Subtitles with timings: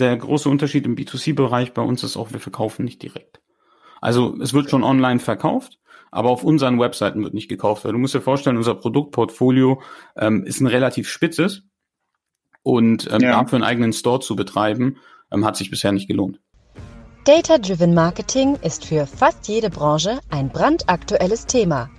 [0.00, 3.40] der große Unterschied im B2C-Bereich bei uns ist auch, wir verkaufen nicht direkt.
[4.00, 5.78] Also es wird schon online verkauft,
[6.10, 7.84] aber auf unseren Webseiten wird nicht gekauft.
[7.84, 9.82] Du musst dir vorstellen, unser Produktportfolio
[10.16, 11.62] ähm, ist ein relativ spitzes
[12.62, 13.32] und ähm, ja.
[13.32, 14.98] dafür einen eigenen Store zu betreiben,
[15.32, 16.40] ähm, hat sich bisher nicht gelohnt.
[17.24, 21.90] Data-Driven Marketing ist für fast jede Branche ein brandaktuelles Thema.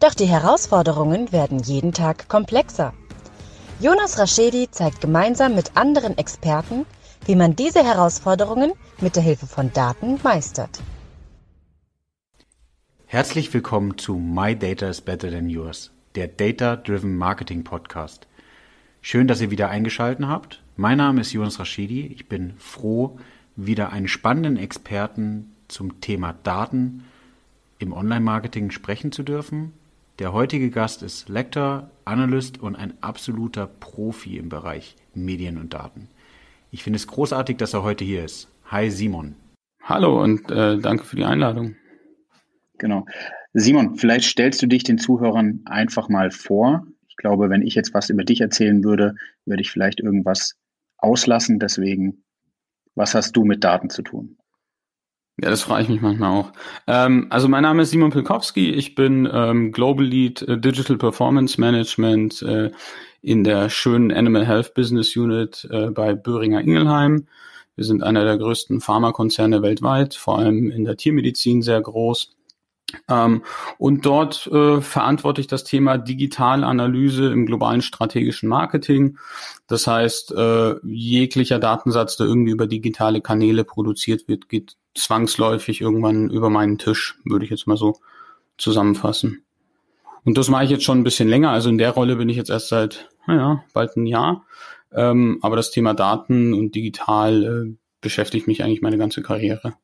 [0.00, 2.92] Doch die Herausforderungen werden jeden Tag komplexer.
[3.80, 6.86] Jonas Raschedi zeigt gemeinsam mit anderen Experten,
[7.26, 10.80] wie man diese Herausforderungen mit der Hilfe von Daten meistert.
[13.06, 18.26] Herzlich willkommen zu My Data is Better Than Yours, der Data Driven Marketing Podcast.
[19.02, 20.62] Schön, dass ihr wieder eingeschaltet habt.
[20.76, 22.06] Mein Name ist Jonas Raschidi.
[22.06, 23.18] Ich bin froh,
[23.56, 27.04] wieder einen spannenden Experten zum Thema Daten
[27.78, 29.72] im Online-Marketing sprechen zu dürfen.
[30.18, 36.08] Der heutige Gast ist Lektor, Analyst und ein absoluter Profi im Bereich Medien und Daten.
[36.70, 38.48] Ich finde es großartig, dass er heute hier ist.
[38.66, 39.36] Hi Simon.
[39.82, 41.76] Hallo und äh, danke für die Einladung.
[42.78, 43.06] Genau.
[43.52, 46.86] Simon, vielleicht stellst du dich den Zuhörern einfach mal vor.
[47.08, 49.14] Ich glaube, wenn ich jetzt was über dich erzählen würde,
[49.44, 50.56] würde ich vielleicht irgendwas
[50.98, 51.58] auslassen.
[51.58, 52.24] Deswegen,
[52.94, 54.36] was hast du mit Daten zu tun?
[55.38, 56.52] Ja, das frage ich mich manchmal auch.
[56.86, 58.70] Ähm, also mein Name ist Simon Pilkowski.
[58.70, 62.70] Ich bin ähm, Global Lead äh, Digital Performance Management äh,
[63.20, 67.26] in der schönen Animal Health Business Unit äh, bei Böhringer Ingelheim.
[67.74, 72.34] Wir sind einer der größten Pharmakonzerne weltweit, vor allem in der Tiermedizin sehr groß.
[73.08, 73.42] Ähm,
[73.78, 79.18] und dort äh, verantworte ich das Thema Digitalanalyse im globalen strategischen Marketing.
[79.66, 86.30] Das heißt, äh, jeglicher Datensatz, der irgendwie über digitale Kanäle produziert wird, geht zwangsläufig irgendwann
[86.30, 87.96] über meinen Tisch, würde ich jetzt mal so
[88.56, 89.42] zusammenfassen.
[90.24, 91.50] Und das mache ich jetzt schon ein bisschen länger.
[91.50, 94.44] Also in der Rolle bin ich jetzt erst seit, naja, bald ein Jahr.
[94.92, 99.74] Ähm, aber das Thema Daten und digital äh, beschäftigt mich eigentlich meine ganze Karriere.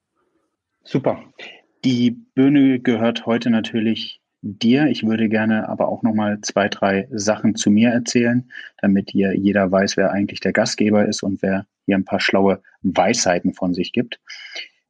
[0.85, 1.23] Super.
[1.85, 4.87] Die Bühne gehört heute natürlich dir.
[4.87, 8.49] Ich würde gerne aber auch noch mal zwei, drei Sachen zu mir erzählen,
[8.81, 12.63] damit hier jeder weiß, wer eigentlich der Gastgeber ist und wer hier ein paar schlaue
[12.83, 14.21] Weisheiten von sich gibt.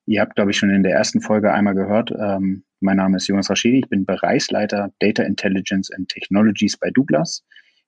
[0.05, 3.29] Ihr habt, glaube ich, schon in der ersten Folge einmal gehört, ähm, mein Name ist
[3.29, 7.43] Jonas Raschidi, ich bin Bereichsleiter Data Intelligence and Technologies bei Douglas.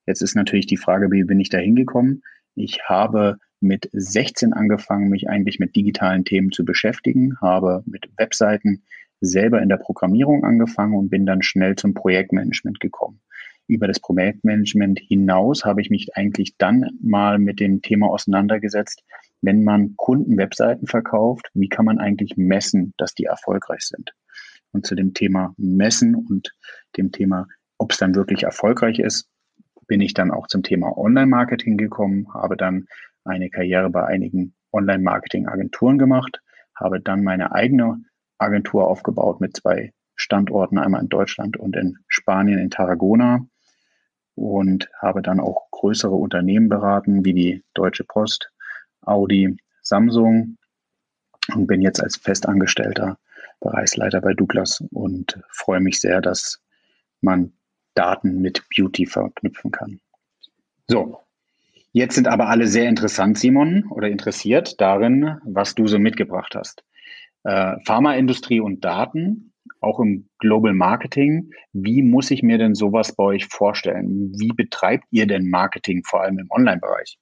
[0.07, 2.23] Jetzt ist natürlich die Frage, wie bin ich da hingekommen?
[2.55, 8.83] Ich habe mit 16 angefangen, mich eigentlich mit digitalen Themen zu beschäftigen, habe mit Webseiten
[9.21, 13.21] selber in der Programmierung angefangen und bin dann schnell zum Projektmanagement gekommen.
[13.67, 19.03] Über das Projektmanagement hinaus habe ich mich eigentlich dann mal mit dem Thema auseinandergesetzt,
[19.41, 24.13] wenn man Kunden Webseiten verkauft, wie kann man eigentlich messen, dass die erfolgreich sind?
[24.71, 26.53] Und zu dem Thema Messen und
[26.97, 27.47] dem Thema,
[27.77, 29.29] ob es dann wirklich erfolgreich ist,
[29.87, 32.87] bin ich dann auch zum Thema Online-Marketing gekommen, habe dann
[33.23, 36.41] eine Karriere bei einigen Online-Marketing-Agenturen gemacht,
[36.75, 38.03] habe dann meine eigene
[38.37, 43.45] Agentur aufgebaut mit zwei Standorten, einmal in Deutschland und in Spanien, in Tarragona
[44.35, 48.51] und habe dann auch größere Unternehmen beraten, wie die Deutsche Post,
[49.01, 50.57] Audi, Samsung
[51.53, 53.17] und bin jetzt als festangestellter
[53.59, 56.61] Bereichsleiter bei Douglas und freue mich sehr, dass
[57.21, 57.53] man
[57.93, 59.99] Daten mit Beauty verknüpfen kann.
[60.87, 61.25] So,
[61.95, 66.83] Jetzt sind aber alle sehr interessant, Simon, oder interessiert darin, was du so mitgebracht hast.
[67.45, 71.51] Äh, Pharmaindustrie und Daten, auch im Global Marketing.
[71.73, 74.33] Wie muss ich mir denn sowas bei euch vorstellen?
[74.39, 77.19] Wie betreibt ihr denn Marketing, vor allem im Online-Bereich?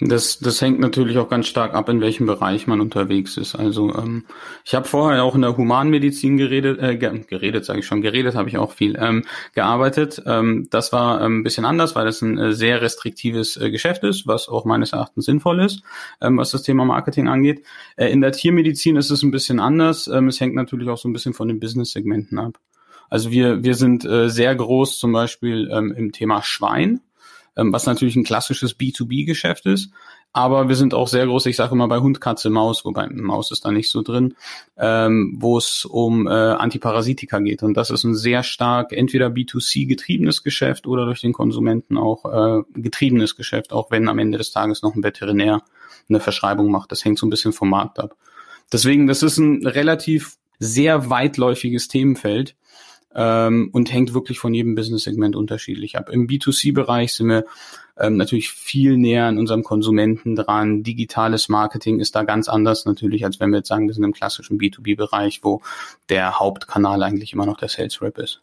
[0.00, 3.54] Das, das hängt natürlich auch ganz stark ab, in welchem Bereich man unterwegs ist.
[3.54, 4.24] Also ähm,
[4.64, 8.48] ich habe vorher auch in der Humanmedizin geredet, äh, geredet sage ich schon, geredet habe
[8.48, 10.22] ich auch viel ähm, gearbeitet.
[10.24, 14.02] Ähm, das war ähm, ein bisschen anders, weil das ein äh, sehr restriktives äh, Geschäft
[14.04, 15.82] ist, was auch meines Erachtens sinnvoll ist,
[16.20, 17.62] ähm, was das Thema Marketing angeht.
[17.96, 20.06] Äh, in der Tiermedizin ist es ein bisschen anders.
[20.06, 22.58] Ähm, es hängt natürlich auch so ein bisschen von den Business-Segmenten ab.
[23.10, 27.00] Also wir, wir sind äh, sehr groß zum Beispiel ähm, im Thema Schwein
[27.56, 29.90] ähm, was natürlich ein klassisches B2B-Geschäft ist.
[30.32, 33.50] Aber wir sind auch sehr groß, ich sage immer bei Hund, Katze, Maus, wobei Maus
[33.50, 34.36] ist da nicht so drin,
[34.78, 37.64] ähm, wo es um äh, Antiparasitika geht.
[37.64, 42.24] Und das ist ein sehr stark entweder B2C getriebenes Geschäft oder durch den Konsumenten auch
[42.26, 45.62] äh, getriebenes Geschäft, auch wenn am Ende des Tages noch ein Veterinär
[46.08, 46.92] eine Verschreibung macht.
[46.92, 48.14] Das hängt so ein bisschen vom Markt ab.
[48.72, 52.54] Deswegen, das ist ein relativ sehr weitläufiges Themenfeld
[53.14, 56.10] ähm, und hängt wirklich von jedem Business-Segment unterschiedlich ab.
[56.10, 57.44] Im B2C-Bereich sind wir
[57.98, 60.82] ähm, natürlich viel näher an unserem Konsumenten dran.
[60.82, 64.12] Digitales Marketing ist da ganz anders natürlich, als wenn wir jetzt sagen, wir sind im
[64.12, 65.60] klassischen B2B-Bereich, wo
[66.08, 68.42] der Hauptkanal eigentlich immer noch der Sales Rep ist.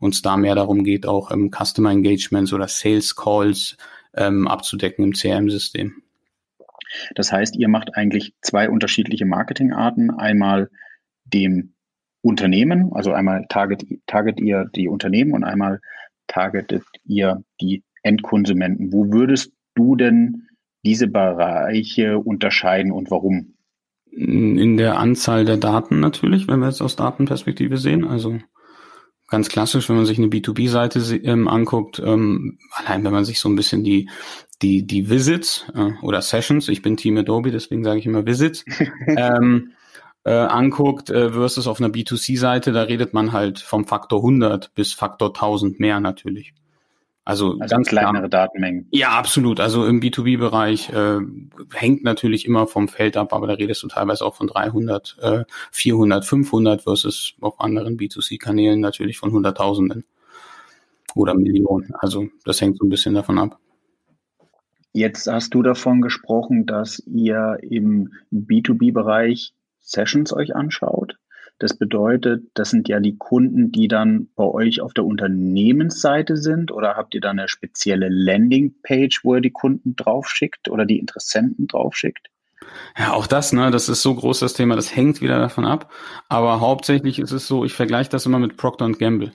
[0.00, 3.76] Und es da mehr darum geht, auch ähm, Customer Engagements oder Sales Calls
[4.14, 6.02] ähm, abzudecken im CRM-System.
[7.14, 10.10] Das heißt, ihr macht eigentlich zwei unterschiedliche Marketingarten.
[10.10, 10.70] Einmal
[11.24, 11.74] dem
[12.22, 15.80] Unternehmen, also einmal target, target ihr die Unternehmen und einmal
[16.26, 18.92] targetet ihr die Endkonsumenten.
[18.92, 20.46] Wo würdest du denn
[20.84, 23.54] diese Bereiche unterscheiden und warum?
[24.12, 28.04] In der Anzahl der Daten natürlich, wenn wir jetzt aus Datenperspektive sehen.
[28.04, 28.38] Also
[29.28, 33.48] ganz klassisch, wenn man sich eine B2B-Seite ähm, anguckt, ähm, allein wenn man sich so
[33.48, 34.10] ein bisschen die
[34.62, 38.64] die die Visits äh, oder Sessions, ich bin Team Adobe, deswegen sage ich immer Visits,
[39.06, 39.72] ähm,
[40.24, 44.92] äh, anguckt äh, versus auf einer B2C-Seite, da redet man halt vom Faktor 100 bis
[44.92, 46.54] Faktor 1000 mehr natürlich.
[47.24, 48.46] Also, also ganz kleinere klar.
[48.46, 48.88] Datenmengen.
[48.90, 49.60] Ja, absolut.
[49.60, 51.18] Also im B2B-Bereich äh,
[51.74, 55.44] hängt natürlich immer vom Feld ab, aber da redest du teilweise auch von 300, äh,
[55.70, 60.04] 400, 500 versus auf anderen B2C-Kanälen natürlich von Hunderttausenden
[61.14, 61.94] oder Millionen.
[61.94, 63.58] Also das hängt so ein bisschen davon ab.
[64.92, 71.16] Jetzt hast du davon gesprochen, dass ihr im B2B-Bereich Sessions euch anschaut.
[71.60, 76.72] Das bedeutet, das sind ja die Kunden, die dann bei euch auf der Unternehmensseite sind
[76.72, 81.66] oder habt ihr da eine spezielle Landingpage, wo ihr die Kunden draufschickt oder die Interessenten
[81.66, 82.28] draufschickt?
[82.98, 85.92] Ja, auch das, ne, das ist so groß das Thema, das hängt wieder davon ab.
[86.30, 89.32] Aber hauptsächlich ist es so, ich vergleiche das immer mit Procter Gamble.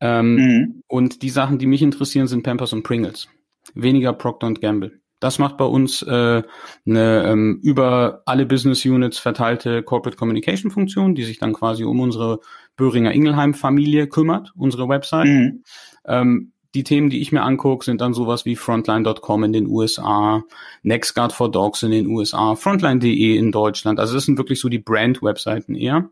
[0.00, 0.82] Ähm, mhm.
[0.86, 3.28] Und die Sachen, die mich interessieren, sind Pampers und Pringles.
[3.74, 4.99] Weniger Procter Gamble.
[5.20, 6.42] Das macht bei uns äh,
[6.86, 12.00] eine ähm, über alle Business Units verteilte Corporate Communication Funktion, die sich dann quasi um
[12.00, 12.40] unsere
[12.76, 15.26] Böhringer Ingelheim Familie kümmert, unsere Website.
[15.26, 15.62] Mhm.
[16.06, 20.44] Ähm, die Themen, die ich mir angucke, sind dann sowas wie Frontline.com in den USA,
[20.82, 23.98] NextGuard for Dogs in den USA, Frontline.de in Deutschland.
[23.98, 26.10] Also das sind wirklich so die Brand-Webseiten eher.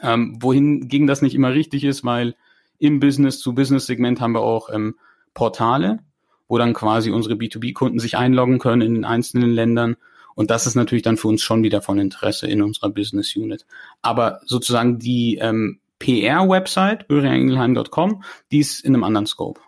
[0.00, 2.36] Ähm, wohingegen das nicht immer richtig ist, weil
[2.78, 4.96] im Business-zu-Business-Segment haben wir auch ähm,
[5.34, 6.00] Portale,
[6.48, 9.96] wo dann quasi unsere B2B-Kunden sich einloggen können in den einzelnen Ländern.
[10.34, 13.66] Und das ist natürlich dann für uns schon wieder von Interesse in unserer Business Unit.
[14.02, 19.60] Aber sozusagen die ähm, PR-Website, böhringengelheim.com, die ist in einem anderen Scope.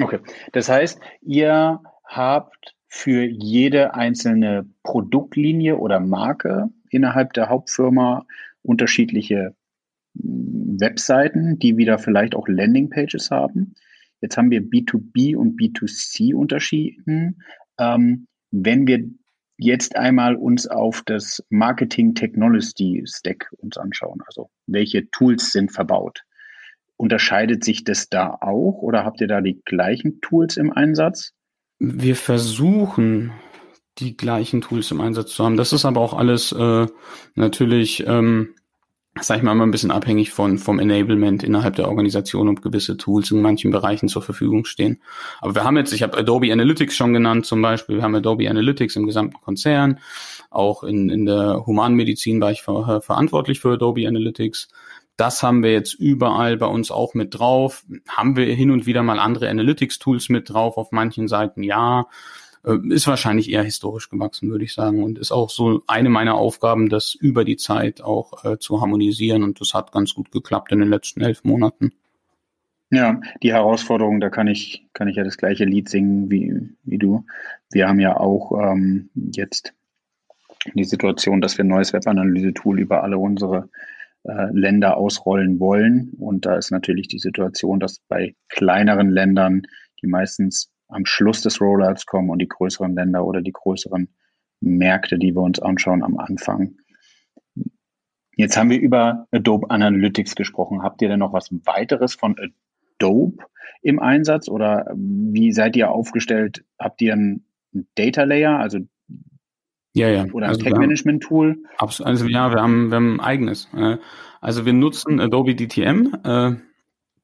[0.00, 0.20] Okay,
[0.52, 8.26] das heißt, ihr habt für jede einzelne Produktlinie oder Marke innerhalb der Hauptfirma
[8.62, 9.54] unterschiedliche
[10.20, 13.74] hm, Webseiten, die wieder vielleicht auch Landingpages haben.
[14.20, 17.42] Jetzt haben wir B2B und B2C unterschieden.
[17.78, 19.04] Ähm, wenn wir
[19.58, 26.22] jetzt einmal uns auf das Marketing Technology Stack uns anschauen, also welche Tools sind verbaut,
[26.96, 31.32] unterscheidet sich das da auch oder habt ihr da die gleichen Tools im Einsatz?
[31.78, 33.32] Wir versuchen
[33.98, 35.56] die gleichen Tools im Einsatz zu haben.
[35.56, 36.86] Das ist aber auch alles äh,
[37.34, 38.54] natürlich ähm,
[39.20, 42.96] sag ich mal, immer ein bisschen abhängig von, vom Enablement innerhalb der Organisation, ob gewisse
[42.96, 45.00] Tools in manchen Bereichen zur Verfügung stehen.
[45.40, 48.48] Aber wir haben jetzt, ich habe Adobe Analytics schon genannt zum Beispiel, wir haben Adobe
[48.48, 50.00] Analytics im gesamten Konzern,
[50.50, 54.68] auch in, in der Humanmedizin war ich ver, verantwortlich für Adobe Analytics.
[55.16, 57.84] Das haben wir jetzt überall bei uns auch mit drauf.
[58.06, 61.62] Haben wir hin und wieder mal andere Analytics-Tools mit drauf auf manchen Seiten?
[61.62, 62.06] Ja.
[62.66, 65.02] Äh, ist wahrscheinlich eher historisch gewachsen, würde ich sagen.
[65.02, 69.42] Und ist auch so eine meiner Aufgaben, das über die Zeit auch äh, zu harmonisieren.
[69.42, 71.92] Und das hat ganz gut geklappt in den letzten elf Monaten.
[72.90, 76.52] Ja, die Herausforderung, da kann ich, kann ich ja das gleiche Lied singen wie,
[76.84, 77.24] wie du.
[77.72, 79.74] Wir haben ja auch ähm, jetzt
[80.74, 83.68] die Situation, dass wir ein neues Webanalyse-Tool über alle unsere
[84.22, 86.12] äh, Länder ausrollen wollen.
[86.18, 89.62] Und da ist natürlich die Situation, dass bei kleineren Ländern,
[90.00, 94.08] die meistens am Schluss des Rollouts kommen und die größeren Länder oder die größeren
[94.60, 96.76] Märkte, die wir uns anschauen, am Anfang.
[98.36, 100.82] Jetzt haben wir über Adobe Analytics gesprochen.
[100.82, 103.44] Habt ihr denn noch was weiteres von Adobe
[103.82, 106.64] im Einsatz oder wie seid ihr aufgestellt?
[106.78, 107.44] Habt ihr ein
[107.94, 108.80] Data Layer, also
[109.96, 110.26] ja, ja.
[110.32, 111.62] Oder ein also Tech-Management-Tool?
[111.78, 113.68] Also ja, wir haben, wir haben ein eigenes.
[113.74, 113.96] Äh,
[114.42, 116.56] also wir nutzen Adobe DTM, äh,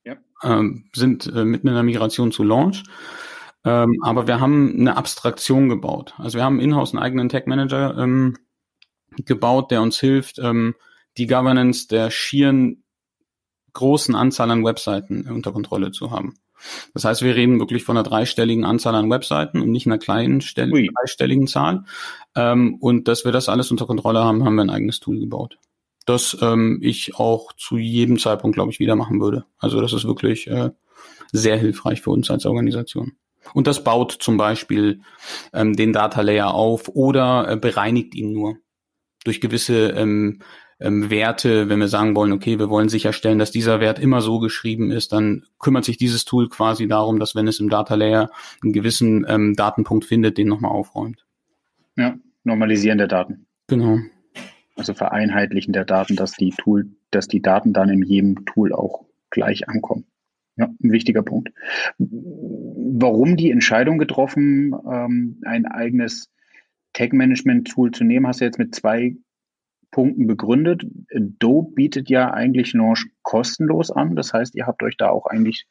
[0.04, 0.16] ja.
[0.42, 2.84] Ähm, sind äh, mitten in der Migration zu Launch.
[3.64, 6.14] Ähm, aber wir haben eine Abstraktion gebaut.
[6.18, 8.36] Also wir haben in-house einen eigenen Tech Manager ähm,
[9.16, 10.74] gebaut, der uns hilft, ähm,
[11.16, 12.84] die Governance der schieren
[13.72, 16.34] großen Anzahl an Webseiten unter Kontrolle zu haben.
[16.94, 20.40] Das heißt, wir reden wirklich von einer dreistelligen Anzahl an Webseiten und nicht einer kleinen
[20.40, 21.84] Stell dreistelligen Zahl.
[22.36, 25.58] Ähm, und dass wir das alles unter Kontrolle haben, haben wir ein eigenes Tool gebaut.
[26.06, 29.44] Das ähm, ich auch zu jedem Zeitpunkt, glaube ich, wieder machen würde.
[29.58, 30.70] Also das ist wirklich äh,
[31.32, 33.12] sehr hilfreich für uns als Organisation.
[33.54, 35.00] Und das baut zum Beispiel
[35.52, 38.56] ähm, den Data Layer auf oder äh, bereinigt ihn nur
[39.24, 40.40] durch gewisse ähm,
[40.80, 41.68] ähm, Werte.
[41.68, 45.12] Wenn wir sagen wollen, okay, wir wollen sicherstellen, dass dieser Wert immer so geschrieben ist,
[45.12, 48.30] dann kümmert sich dieses Tool quasi darum, dass wenn es im Data Layer
[48.62, 51.24] einen gewissen ähm, Datenpunkt findet, den nochmal aufräumt.
[51.96, 53.46] Ja, Normalisieren der Daten.
[53.68, 53.98] Genau.
[54.76, 59.04] Also Vereinheitlichen der Daten, dass die Tool, dass die Daten dann in jedem Tool auch
[59.30, 60.06] gleich ankommen.
[60.56, 61.50] Ja, ein wichtiger Punkt.
[61.98, 66.30] Warum die Entscheidung getroffen, ähm, ein eigenes
[66.92, 69.16] Tag-Management-Tool zu nehmen, hast du jetzt mit zwei
[69.90, 70.84] Punkten begründet.
[71.14, 74.16] Adobe bietet ja eigentlich Launch kostenlos an.
[74.16, 75.66] Das heißt, ihr habt euch da auch eigentlich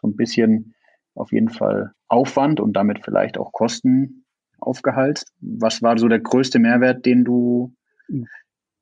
[0.00, 0.74] so ein bisschen
[1.14, 4.24] auf jeden Fall Aufwand und damit vielleicht auch Kosten
[4.58, 5.32] aufgehalst.
[5.40, 7.74] Was war so der größte Mehrwert, den du,
[8.08, 8.26] den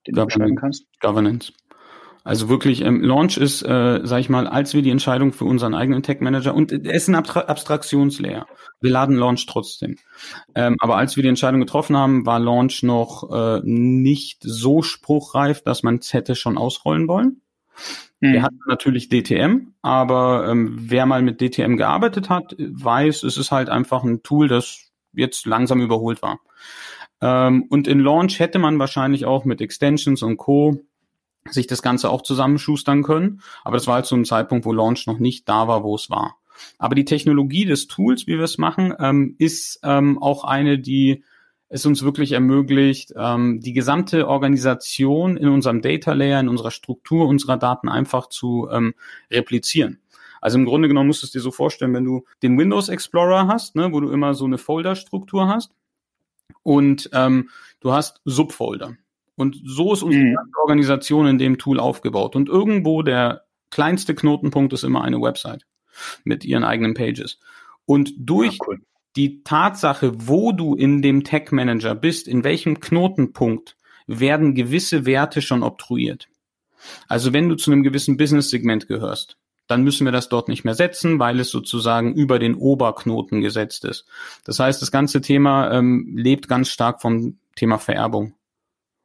[0.06, 0.86] du beschreiben kannst?
[1.00, 1.52] Governance.
[2.24, 5.74] Also wirklich, ähm, Launch ist, äh, sag ich mal, als wir die Entscheidung für unseren
[5.74, 8.46] eigenen Tech-Manager, und er ist ein Abstra Abstraktionslayer.
[8.80, 9.96] Wir laden Launch trotzdem.
[10.54, 15.62] Ähm, aber als wir die Entscheidung getroffen haben, war Launch noch äh, nicht so spruchreif,
[15.62, 17.42] dass man es hätte schon ausrollen wollen.
[18.20, 18.32] Mhm.
[18.32, 23.52] Wir hatten natürlich DTM, aber ähm, wer mal mit DTM gearbeitet hat, weiß, es ist
[23.52, 26.40] halt einfach ein Tool, das jetzt langsam überholt war.
[27.20, 30.80] Ähm, und in Launch hätte man wahrscheinlich auch mit Extensions und Co
[31.50, 33.40] sich das Ganze auch zusammenschustern können.
[33.64, 36.10] Aber das war halt zu einem Zeitpunkt, wo Launch noch nicht da war, wo es
[36.10, 36.38] war.
[36.78, 41.24] Aber die Technologie des Tools, wie wir es machen, ähm, ist ähm, auch eine, die
[41.68, 47.26] es uns wirklich ermöglicht, ähm, die gesamte Organisation in unserem Data Layer, in unserer Struktur
[47.26, 48.94] unserer Daten einfach zu ähm,
[49.30, 50.00] replizieren.
[50.40, 53.48] Also im Grunde genommen musst du es dir so vorstellen, wenn du den Windows Explorer
[53.48, 55.72] hast, ne, wo du immer so eine Folderstruktur hast
[56.62, 57.48] und ähm,
[57.80, 58.96] du hast Subfolder.
[59.36, 60.36] Und so ist unsere mhm.
[60.62, 62.36] Organisation in dem Tool aufgebaut.
[62.36, 65.66] Und irgendwo der kleinste Knotenpunkt ist immer eine Website
[66.24, 67.38] mit ihren eigenen Pages.
[67.86, 68.80] Und durch ja, cool.
[69.16, 73.76] die Tatsache, wo du in dem Tag Manager bist, in welchem Knotenpunkt,
[74.06, 76.28] werden gewisse Werte schon obtruiert.
[77.08, 80.74] Also wenn du zu einem gewissen Business-Segment gehörst, dann müssen wir das dort nicht mehr
[80.74, 84.04] setzen, weil es sozusagen über den Oberknoten gesetzt ist.
[84.44, 88.34] Das heißt, das ganze Thema ähm, lebt ganz stark vom Thema Vererbung.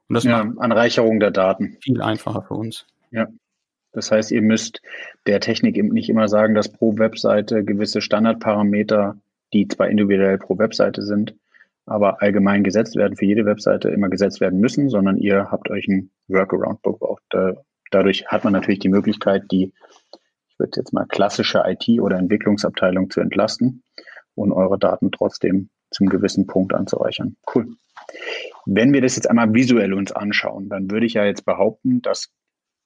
[0.09, 1.77] Und das ja, macht Anreicherung der Daten.
[1.81, 2.85] Viel einfacher für uns.
[3.11, 3.27] Ja.
[3.91, 4.81] Das heißt, ihr müsst
[5.25, 9.17] der Technik eben nicht immer sagen, dass pro Webseite gewisse Standardparameter,
[9.53, 11.35] die zwar individuell pro Webseite sind,
[11.85, 15.87] aber allgemein gesetzt werden, für jede Webseite immer gesetzt werden müssen, sondern ihr habt euch
[15.87, 17.21] ein Workaround gebaut.
[17.89, 19.73] dadurch hat man natürlich die Möglichkeit, die,
[20.49, 23.81] ich würde jetzt mal klassische IT- oder Entwicklungsabteilung zu entlasten
[24.35, 27.35] und eure Daten trotzdem zum gewissen Punkt anzureichern.
[27.53, 27.75] Cool.
[28.71, 32.31] Wenn wir das jetzt einmal visuell uns anschauen, dann würde ich ja jetzt behaupten, dass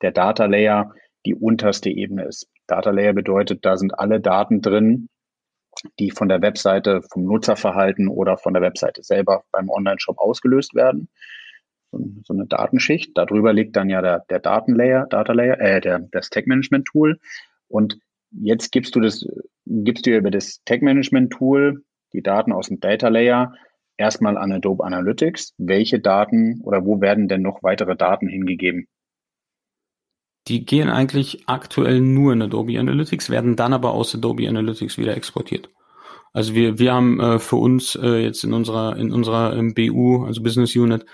[0.02, 0.94] der Data Layer
[1.26, 2.48] die unterste Ebene ist.
[2.68, 5.10] Data Layer bedeutet, da sind alle Daten drin,
[6.00, 11.10] die von der Webseite, vom Nutzerverhalten oder von der Webseite selber beim Online-Shop ausgelöst werden.
[11.92, 13.12] So, eine Datenschicht.
[13.18, 17.20] Darüber liegt dann ja der, der Datenlayer, Data Layer, äh, der, das Tag Management Tool.
[17.68, 18.00] Und
[18.32, 19.26] jetzt gibst du das,
[19.66, 23.54] gibst du über das Tag Management Tool die Daten aus dem Data Layer
[24.04, 25.54] erstmal an Adobe Analytics.
[25.58, 28.88] Welche Daten oder wo werden denn noch weitere Daten hingegeben?
[30.50, 35.16] Die gehen eigentlich aktuell nur in Adobe Analytics, werden dann aber aus Adobe Analytics wieder
[35.16, 35.70] exportiert.
[36.34, 40.26] Also wir, wir haben äh, für uns äh, jetzt in unserer, in unserer ähm, BU,
[40.26, 41.06] also Business Unit,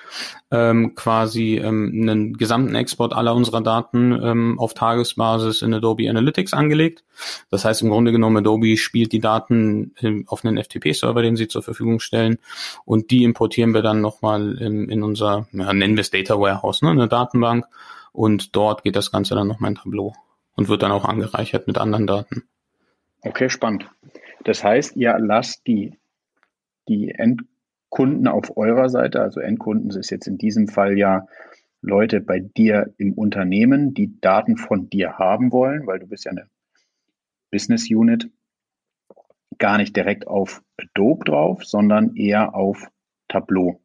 [0.49, 6.53] ähm, quasi ähm, einen gesamten Export aller unserer Daten ähm, auf Tagesbasis in Adobe Analytics
[6.53, 7.03] angelegt.
[7.51, 11.49] Das heißt im Grunde genommen, Adobe spielt die Daten in, auf einen FTP-Server, den sie
[11.49, 12.37] zur Verfügung stellen
[12.85, 16.81] und die importieren wir dann nochmal in, in unser, ja, nennen wir es Data Warehouse,
[16.81, 17.65] ne, eine Datenbank
[18.13, 20.13] und dort geht das Ganze dann nochmal in Tableau
[20.55, 22.43] und wird dann auch angereichert mit anderen Daten.
[23.21, 23.85] Okay, spannend.
[24.43, 25.97] Das heißt, ihr lasst die,
[26.87, 31.27] die Endkunden auf eurer Seite, also Endkunden ist jetzt in diesem Fall ja
[31.81, 36.31] Leute bei dir im Unternehmen, die Daten von dir haben wollen, weil du bist ja
[36.31, 36.49] eine
[37.51, 38.29] Business Unit,
[39.57, 42.87] gar nicht direkt auf Adobe drauf, sondern eher auf
[43.27, 43.81] Tableau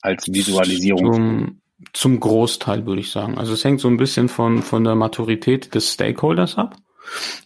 [0.00, 1.12] als Visualisierung.
[1.12, 1.60] Zum,
[1.92, 3.38] zum Großteil würde ich sagen.
[3.38, 6.76] Also es hängt so ein bisschen von, von der Maturität des Stakeholders ab.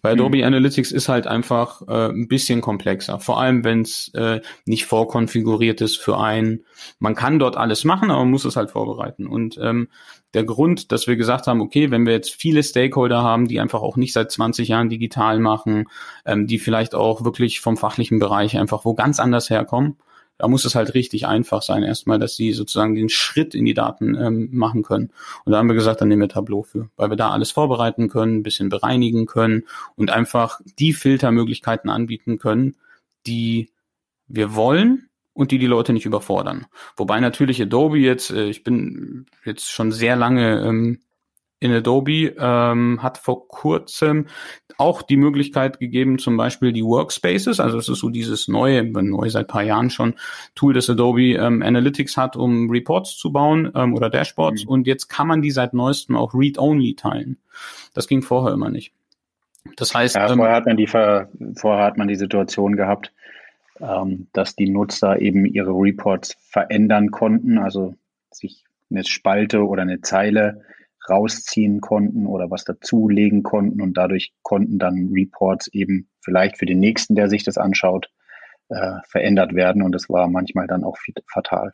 [0.03, 0.21] Weil mhm.
[0.21, 3.21] Adobe Analytics ist halt einfach äh, ein bisschen komplexer.
[3.21, 6.65] Vor allem, wenn es äh, nicht vorkonfiguriert ist für einen.
[6.99, 9.27] Man kann dort alles machen, aber man muss es halt vorbereiten.
[9.27, 9.89] Und ähm,
[10.35, 13.81] der Grund, dass wir gesagt haben, okay, wenn wir jetzt viele Stakeholder haben, die einfach
[13.81, 15.85] auch nicht seit 20 Jahren digital machen,
[16.25, 19.97] ähm, die vielleicht auch wirklich vom fachlichen Bereich einfach wo ganz anders herkommen,
[20.39, 23.75] da muss es halt richtig einfach sein, erstmal, dass sie sozusagen den Schritt in die
[23.75, 25.11] Daten ähm, machen können.
[25.45, 28.09] Und da haben wir gesagt, dann nehmen wir Tableau für, weil wir da alles vorbereiten
[28.09, 29.65] können, ein bisschen bereinigen können
[29.95, 32.77] und einfach die Filtermöglichkeiten anbieten können,
[33.27, 33.71] die
[34.29, 36.67] wir wollen und die die Leute nicht überfordern.
[36.97, 41.01] Wobei natürlich Adobe jetzt, äh, ich bin jetzt schon sehr lange ähm,
[41.59, 44.27] in Adobe ähm, hat vor kurzem
[44.79, 49.31] auch die Möglichkeit gegeben, zum Beispiel die Workspaces, also es ist so dieses neue, neu
[49.31, 50.15] seit paar Jahren schon,
[50.55, 54.65] Tool, das Adobe ähm, Analytics hat, um Reports zu bauen ähm, oder Dashboards.
[54.65, 54.71] Mhm.
[54.71, 57.39] Und jetzt kann man die seit neuestem auch Read-Only teilen.
[57.95, 58.93] Das ging vorher immer nicht.
[59.77, 61.29] Das heißt, ja, ähm, vorher hat man die vorher
[61.85, 63.13] hat man die Situation gehabt,
[63.81, 67.95] ähm, dass die Nutzer eben ihre Reports verändern konnten, also
[68.31, 70.63] sich eine Spalte oder eine Zeile
[71.09, 76.81] rausziehen konnten oder was dazulegen konnten und dadurch konnten dann Reports eben vielleicht für den
[76.81, 78.11] nächsten, der sich das anschaut,
[78.69, 80.97] äh, verändert werden und das war manchmal dann auch
[81.27, 81.73] fatal.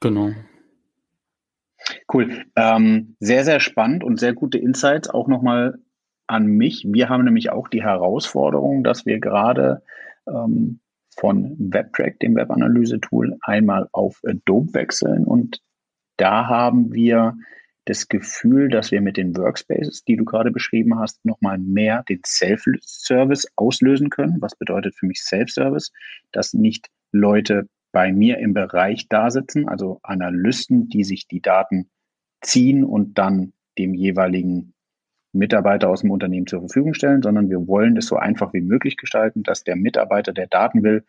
[0.00, 0.30] Genau.
[2.12, 2.44] Cool.
[2.56, 5.78] Ähm, sehr, sehr spannend und sehr gute Insights auch nochmal
[6.26, 6.86] an mich.
[6.88, 9.82] Wir haben nämlich auch die Herausforderung, dass wir gerade
[10.26, 10.80] ähm,
[11.16, 15.60] von WebTrack, dem Webanalyse-Tool, einmal auf Adobe wechseln und
[16.16, 17.36] da haben wir
[17.84, 22.20] das Gefühl, dass wir mit den Workspaces, die du gerade beschrieben hast, nochmal mehr den
[22.24, 24.40] Self-Service auslösen können.
[24.40, 25.92] Was bedeutet für mich Self-Service?
[26.30, 31.90] Dass nicht Leute bei mir im Bereich da sitzen, also Analysten, die sich die Daten
[32.40, 34.74] ziehen und dann dem jeweiligen
[35.32, 38.96] Mitarbeiter aus dem Unternehmen zur Verfügung stellen, sondern wir wollen das so einfach wie möglich
[38.96, 41.04] gestalten, dass der Mitarbeiter, der Daten will,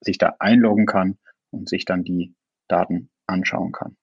[0.00, 1.18] sich da einloggen kann
[1.50, 2.34] und sich dann die
[2.68, 3.96] Daten anschauen kann.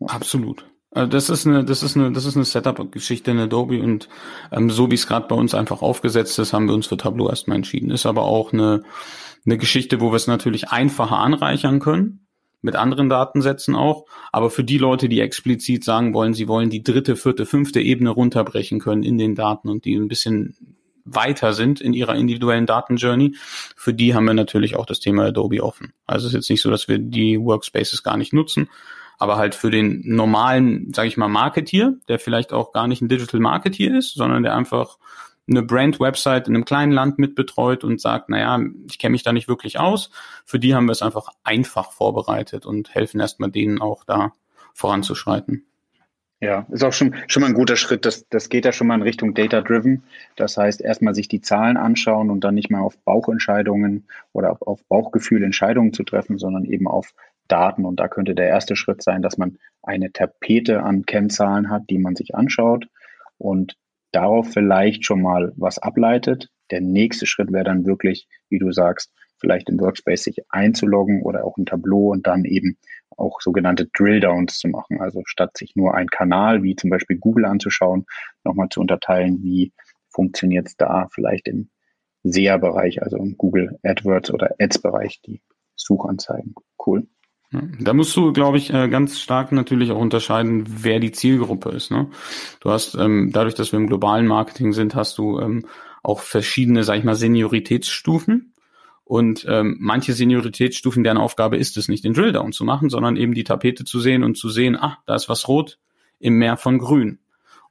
[0.00, 0.70] Absolut.
[0.92, 4.08] Also das ist eine, das ist eine, das ist eine Setup-Geschichte in Adobe und
[4.50, 7.28] ähm, so wie es gerade bei uns einfach aufgesetzt ist, haben wir uns für Tableau
[7.28, 7.90] erstmal entschieden.
[7.90, 8.82] Ist aber auch eine,
[9.46, 12.26] eine Geschichte, wo wir es natürlich einfacher anreichern können,
[12.60, 14.06] mit anderen Datensätzen auch.
[14.32, 18.10] Aber für die Leute, die explizit sagen wollen, sie wollen die dritte, vierte, fünfte Ebene
[18.10, 23.36] runterbrechen können in den Daten und die ein bisschen weiter sind in ihrer individuellen Datenjourney,
[23.76, 25.92] für die haben wir natürlich auch das Thema Adobe offen.
[26.06, 28.68] Also es ist jetzt nicht so, dass wir die Workspaces gar nicht nutzen,
[29.20, 33.08] aber halt für den normalen, sage ich mal, Marketeer, der vielleicht auch gar nicht ein
[33.08, 34.96] Digital Marketeer ist, sondern der einfach
[35.46, 38.58] eine Brand-Website in einem kleinen Land mitbetreut und sagt, naja,
[38.88, 40.10] ich kenne mich da nicht wirklich aus.
[40.46, 44.32] Für die haben wir es einfach einfach vorbereitet und helfen erstmal denen auch da
[44.72, 45.66] voranzuschreiten.
[46.42, 48.06] Ja, ist auch schon, schon mal ein guter Schritt.
[48.06, 50.04] Das, das geht ja schon mal in Richtung Data-Driven.
[50.36, 54.62] Das heißt, erstmal sich die Zahlen anschauen und dann nicht mehr auf Bauchentscheidungen oder auf,
[54.62, 57.12] auf Bauchgefühl Entscheidungen zu treffen, sondern eben auf
[57.50, 57.84] Daten.
[57.84, 61.98] Und da könnte der erste Schritt sein, dass man eine Tapete an Kennzahlen hat, die
[61.98, 62.86] man sich anschaut
[63.38, 63.76] und
[64.12, 66.48] darauf vielleicht schon mal was ableitet.
[66.70, 71.44] Der nächste Schritt wäre dann wirklich, wie du sagst, vielleicht im Workspace sich einzuloggen oder
[71.44, 72.76] auch ein Tableau und dann eben
[73.16, 75.00] auch sogenannte Drill-Downs zu machen.
[75.00, 78.06] Also statt sich nur ein Kanal wie zum Beispiel Google anzuschauen,
[78.44, 79.72] nochmal zu unterteilen, wie
[80.10, 81.70] funktioniert es da vielleicht im
[82.22, 85.40] SEA-Bereich, also im Google AdWords oder Ads-Bereich, die
[85.74, 86.54] Suchanzeigen.
[86.84, 87.06] Cool.
[87.52, 91.90] Da musst du, glaube ich, äh, ganz stark natürlich auch unterscheiden, wer die Zielgruppe ist.
[91.90, 92.08] Ne?
[92.60, 95.66] Du hast, ähm, dadurch, dass wir im globalen Marketing sind, hast du ähm,
[96.02, 98.54] auch verschiedene, sag ich mal, Senioritätsstufen.
[99.02, 103.34] Und ähm, manche Senioritätsstufen, deren Aufgabe ist es nicht, den Drilldown zu machen, sondern eben
[103.34, 105.78] die Tapete zu sehen und zu sehen, ah, da ist was rot
[106.20, 107.18] im Meer von grün.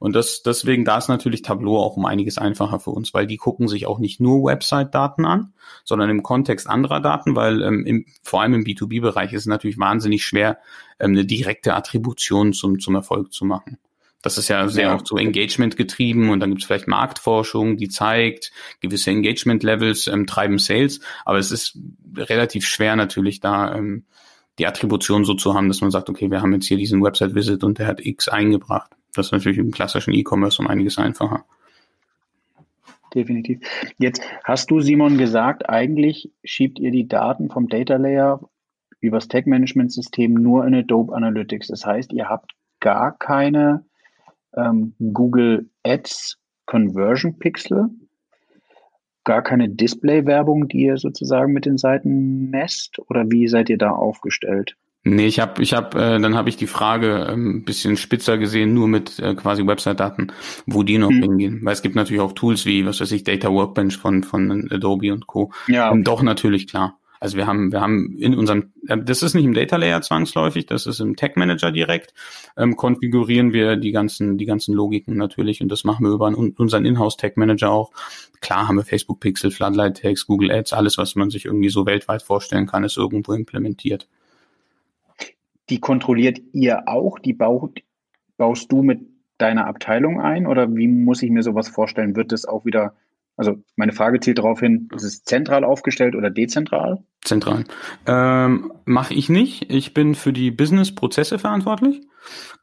[0.00, 3.36] Und das, deswegen, da ist natürlich Tableau auch um einiges einfacher für uns, weil die
[3.36, 5.52] gucken sich auch nicht nur Website-Daten an,
[5.84, 9.78] sondern im Kontext anderer Daten, weil ähm, im, vor allem im B2B-Bereich ist es natürlich
[9.78, 10.58] wahnsinnig schwer,
[10.98, 13.76] ähm, eine direkte Attribution zum, zum Erfolg zu machen.
[14.22, 14.96] Das ist ja sehr ja.
[14.96, 20.26] auch so Engagement getrieben und dann gibt es vielleicht Marktforschung, die zeigt, gewisse Engagement-Levels ähm,
[20.26, 21.78] treiben Sales, aber es ist
[22.16, 24.06] relativ schwer natürlich da ähm,
[24.58, 27.64] die Attribution so zu haben, dass man sagt, okay, wir haben jetzt hier diesen Website-Visit
[27.64, 28.90] und der hat X eingebracht.
[29.14, 31.44] Das ist natürlich im klassischen E-Commerce um einiges einfacher.
[33.14, 33.60] Definitiv.
[33.98, 38.40] Jetzt hast du, Simon, gesagt, eigentlich schiebt ihr die Daten vom Data Layer
[39.00, 41.68] übers Tag-Management-System nur in Adobe Analytics.
[41.68, 43.84] Das heißt, ihr habt gar keine
[44.56, 47.88] ähm, Google Ads Conversion Pixel,
[49.24, 52.98] gar keine Display-Werbung, die ihr sozusagen mit den Seiten messt?
[53.08, 54.76] Oder wie seid ihr da aufgestellt?
[55.02, 58.36] Nee, ich habe, ich hab, äh, dann habe ich die Frage ein ähm, bisschen spitzer
[58.36, 60.32] gesehen, nur mit äh, quasi Website-Daten,
[60.66, 61.22] wo die noch mhm.
[61.22, 61.60] hingehen.
[61.62, 65.12] Weil es gibt natürlich auch Tools wie, was weiß ich, Data Workbench von, von Adobe
[65.12, 65.52] und Co.
[65.68, 65.90] Ja.
[65.90, 66.98] Und doch natürlich klar.
[67.18, 70.66] Also wir haben, wir haben in unserem, äh, das ist nicht im Data Layer zwangsläufig,
[70.66, 72.12] das ist im Tag Manager direkt,
[72.58, 76.84] ähm, konfigurieren wir die ganzen, die ganzen Logiken natürlich und das machen wir über unseren
[76.84, 77.90] Inhouse Tag Manager auch.
[78.42, 81.86] Klar haben wir Facebook Pixel, Floodlight Tags, Google Ads, alles, was man sich irgendwie so
[81.86, 84.08] weltweit vorstellen kann, ist irgendwo implementiert
[85.70, 87.18] die kontrolliert ihr auch?
[87.18, 87.80] Die baut,
[88.36, 89.00] baust du mit
[89.38, 90.46] deiner Abteilung ein?
[90.46, 92.16] Oder wie muss ich mir sowas vorstellen?
[92.16, 92.94] Wird es auch wieder,
[93.36, 97.02] also meine Frage zielt darauf hin, ist es zentral aufgestellt oder dezentral?
[97.22, 97.64] Zentral.
[98.06, 99.70] Ähm, mache ich nicht.
[99.72, 102.02] Ich bin für die Business-Prozesse verantwortlich.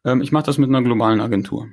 [0.06, 1.68] Ähm, ich mache das mit einer globalen Agentur.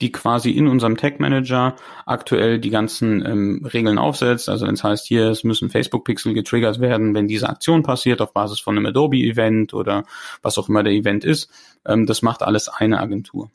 [0.00, 1.76] Die quasi in unserem Tag Manager
[2.06, 4.48] aktuell die ganzen ähm, Regeln aufsetzt.
[4.48, 8.32] Also wenn es heißt, hier es müssen Facebook-Pixel getriggert werden, wenn diese Aktion passiert auf
[8.32, 10.04] Basis von einem Adobe-Event oder
[10.42, 11.50] was auch immer der Event ist.
[11.86, 13.50] Ähm, das macht alles eine Agentur.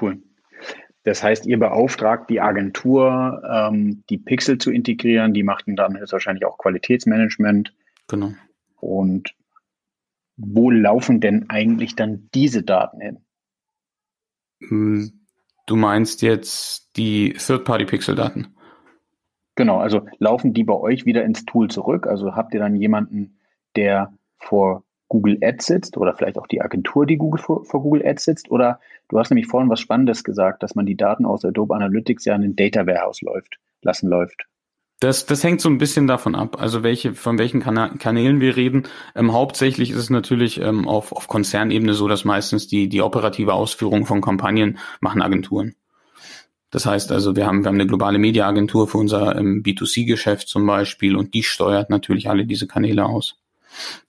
[0.00, 0.22] Cool.
[1.04, 5.34] Das heißt, ihr beauftragt die Agentur, ähm, die Pixel zu integrieren.
[5.34, 7.72] Die machten dann jetzt wahrscheinlich auch Qualitätsmanagement.
[8.08, 8.32] Genau.
[8.80, 9.34] Und
[10.36, 13.18] wo laufen denn eigentlich dann diese Daten hin?
[14.60, 15.25] Hm,
[15.66, 18.56] du meinst jetzt die Third-Party-Pixel-Daten?
[19.56, 22.06] Genau, also laufen die bei euch wieder ins Tool zurück?
[22.06, 23.38] Also habt ihr dann jemanden,
[23.74, 28.06] der vor Google Ads sitzt oder vielleicht auch die Agentur, die Google vor, vor, Google
[28.06, 28.50] Ads sitzt?
[28.50, 32.24] Oder du hast nämlich vorhin was Spannendes gesagt, dass man die Daten aus Adobe Analytics
[32.24, 34.46] ja in ein Data Warehouse läuft, lassen läuft.
[34.98, 38.56] Das, das hängt so ein bisschen davon ab, also welche, von welchen Kana Kanälen wir
[38.56, 38.84] reden.
[39.14, 43.52] Ähm, hauptsächlich ist es natürlich ähm, auf, auf Konzernebene so, dass meistens die, die operative
[43.52, 45.74] Ausführung von Kampagnen machen Agenturen.
[46.70, 50.66] Das heißt also, wir haben, wir haben eine globale Mediaagentur für unser ähm, B2C-Geschäft zum
[50.66, 53.36] Beispiel und die steuert natürlich alle diese Kanäle aus.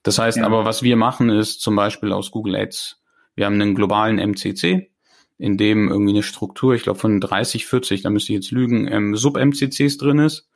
[0.04, 0.46] Das heißt ja.
[0.46, 3.02] aber, was wir machen, ist zum Beispiel aus Google Ads.
[3.36, 4.90] Wir haben einen globalen MCC,
[5.38, 8.88] in dem irgendwie eine Struktur, ich glaube von 30, 40, da müsste ich jetzt lügen,
[8.88, 10.47] ähm, Sub-MCCs drin ist.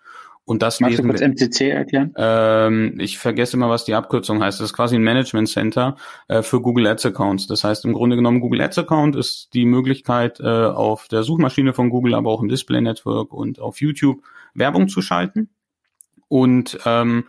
[0.43, 2.13] Und das Magst du kurz MCC erklären?
[2.17, 4.59] Ähm, ich vergesse immer, was die Abkürzung heißt.
[4.59, 5.95] Das ist quasi ein Management Center
[6.27, 7.47] äh, für Google Ads Accounts.
[7.47, 11.73] Das heißt im Grunde genommen, Google Ads Account ist die Möglichkeit, äh, auf der Suchmaschine
[11.73, 14.23] von Google, aber auch im Display Network und auf YouTube
[14.53, 15.49] Werbung zu schalten.
[16.27, 17.25] Und ähm,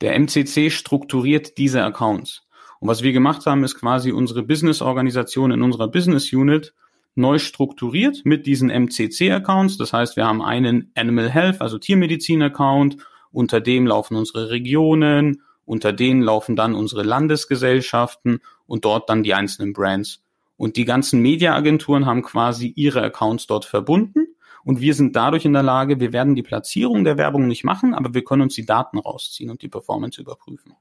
[0.00, 2.46] der MCC strukturiert diese Accounts.
[2.80, 6.72] Und was wir gemacht haben, ist quasi unsere Business-Organisation in unserer Business Unit
[7.20, 9.76] neu strukturiert mit diesen MCC-Accounts.
[9.78, 12.96] Das heißt, wir haben einen Animal Health, also Tiermedizin-Account,
[13.30, 19.34] unter dem laufen unsere Regionen, unter denen laufen dann unsere Landesgesellschaften und dort dann die
[19.34, 20.22] einzelnen Brands.
[20.56, 24.26] Und die ganzen Mediaagenturen haben quasi ihre Accounts dort verbunden
[24.64, 27.94] und wir sind dadurch in der Lage, wir werden die Platzierung der Werbung nicht machen,
[27.94, 30.74] aber wir können uns die Daten rausziehen und die Performance überprüfen.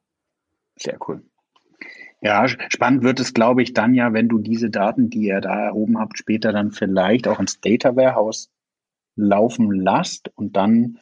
[0.75, 1.23] Sehr cool.
[2.21, 5.67] Ja, spannend wird es, glaube ich, dann ja, wenn du diese Daten, die ihr da
[5.67, 8.51] erhoben habt, später dann vielleicht auch ins Data Warehouse
[9.15, 10.99] laufen lasst und dann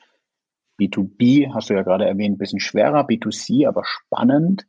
[0.80, 4.68] B2B, hast du ja gerade erwähnt, ein bisschen schwerer, B2C, aber spannend,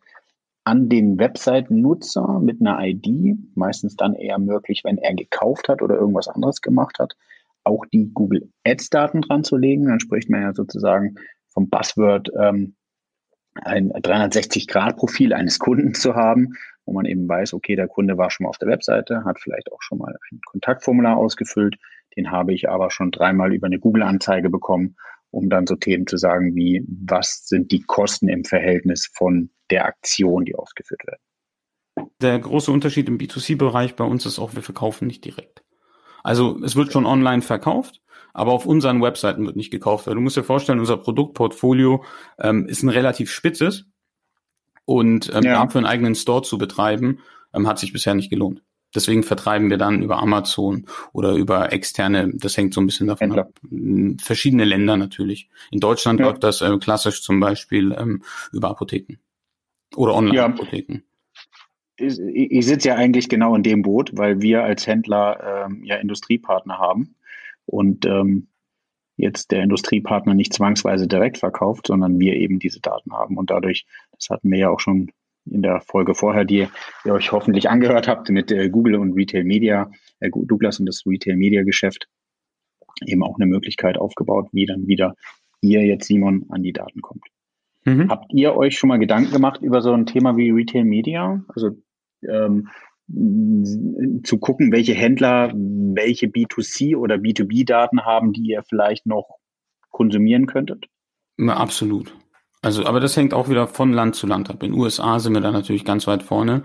[0.64, 5.96] an den Website-Nutzer mit einer ID, meistens dann eher möglich, wenn er gekauft hat oder
[5.96, 7.14] irgendwas anderes gemacht hat,
[7.64, 9.87] auch die Google Ads-Daten dran zu legen.
[9.87, 11.14] Dann spricht man ja sozusagen
[11.48, 12.74] vom Buzzword ähm,
[13.54, 18.44] ein 360-Grad-Profil eines Kunden zu haben, wo man eben weiß, okay, der Kunde war schon
[18.44, 21.76] mal auf der Webseite, hat vielleicht auch schon mal ein Kontaktformular ausgefüllt,
[22.16, 24.96] den habe ich aber schon dreimal über eine Google-Anzeige bekommen,
[25.30, 29.84] um dann so Themen zu sagen wie, was sind die Kosten im Verhältnis von der
[29.84, 32.11] Aktion, die ausgeführt wird.
[32.20, 35.62] Der große Unterschied im B2C-Bereich bei uns ist auch, wir verkaufen nicht direkt.
[36.22, 38.00] Also es wird schon online verkauft,
[38.33, 40.07] aber auf unseren Webseiten wird nicht gekauft.
[40.07, 42.04] du musst dir vorstellen, unser Produktportfolio
[42.38, 43.87] ähm, ist ein relativ spitzes
[44.85, 45.64] und ähm, ja.
[45.64, 47.20] dafür einen eigenen Store zu betreiben,
[47.54, 48.62] ähm, hat sich bisher nicht gelohnt.
[48.94, 53.33] Deswegen vertreiben wir dann über Amazon oder über externe, das hängt so ein bisschen davon
[53.33, 53.42] Händler.
[53.42, 53.61] ab,
[54.22, 55.50] verschiedene Länder natürlich.
[55.70, 56.26] In Deutschland ja.
[56.26, 59.18] läuft das äh, klassisch zum Beispiel ähm, über Apotheken
[59.94, 60.94] oder Online-Apotheken.
[60.94, 61.00] Ja
[61.98, 65.96] ich, ich sitze ja eigentlich genau in dem Boot, weil wir als Händler ähm, ja
[65.96, 67.16] Industriepartner haben
[67.66, 68.48] und ähm,
[69.16, 73.84] jetzt der Industriepartner nicht zwangsweise direkt verkauft, sondern wir eben diese Daten haben und dadurch,
[74.12, 75.11] das hatten wir ja auch schon
[75.50, 76.68] in der Folge vorher, die
[77.04, 81.04] ihr euch hoffentlich angehört habt mit äh, Google und Retail Media, äh, Douglas und das
[81.06, 82.08] Retail Media Geschäft,
[83.06, 85.14] eben auch eine Möglichkeit aufgebaut, wie dann wieder
[85.61, 87.24] ihr jetzt Simon an die Daten kommt.
[87.84, 88.11] Mhm.
[88.11, 91.42] Habt ihr euch schon mal Gedanken gemacht über so ein Thema wie Retail Media?
[91.48, 91.76] Also
[92.22, 92.68] ähm,
[94.24, 99.38] zu gucken, welche Händler welche B2C oder B2B-Daten haben, die ihr vielleicht noch
[99.90, 100.87] konsumieren könntet?
[101.37, 102.14] Na, absolut.
[102.61, 104.62] Also, aber das hängt auch wieder von Land zu Land ab.
[104.62, 106.64] In den USA sind wir da natürlich ganz weit vorne.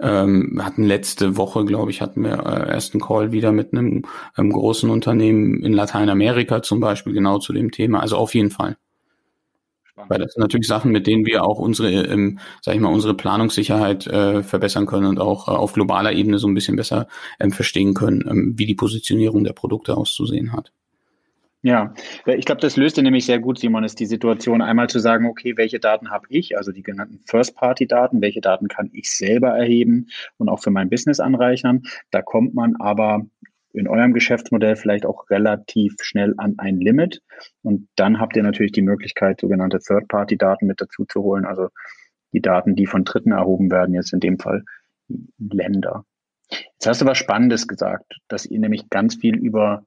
[0.00, 3.72] Ähm, wir hatten letzte Woche, glaube ich, hatten wir äh, erst einen Call wieder mit
[3.72, 4.04] einem
[4.38, 8.00] ähm, großen Unternehmen in Lateinamerika zum Beispiel genau zu dem Thema.
[8.00, 8.76] Also auf jeden Fall.
[10.08, 13.14] Weil das sind natürlich Sachen, mit denen wir auch unsere, ähm, sag ich mal, unsere
[13.14, 17.08] Planungssicherheit äh, verbessern können und auch äh, auf globaler Ebene so ein bisschen besser
[17.40, 20.72] ähm, verstehen können, ähm, wie die Positionierung der Produkte auszusehen hat.
[21.62, 21.92] Ja,
[22.26, 25.56] ich glaube, das löste nämlich sehr gut, Simon, ist die Situation einmal zu sagen, okay,
[25.56, 30.06] welche Daten habe ich, also die genannten First-Party-Daten, welche Daten kann ich selber erheben
[30.36, 31.82] und auch für mein Business anreichern.
[32.12, 33.26] Da kommt man aber
[33.72, 37.20] in eurem Geschäftsmodell vielleicht auch relativ schnell an ein Limit.
[37.62, 41.68] Und dann habt ihr natürlich die Möglichkeit, sogenannte Third-Party-Daten mit dazu zu holen, also
[42.32, 44.64] die Daten, die von Dritten erhoben werden, jetzt in dem Fall
[45.38, 46.04] Länder.
[46.50, 49.84] Jetzt hast du was Spannendes gesagt, dass ihr nämlich ganz viel über,